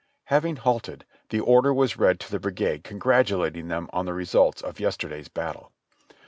[0.23, 4.79] Having halted, the order was read to the brigade congratulating them on the results of
[4.79, 5.71] yesterday's battle.